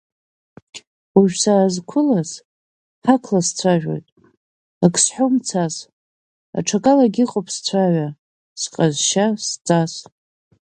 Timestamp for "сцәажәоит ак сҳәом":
3.47-5.35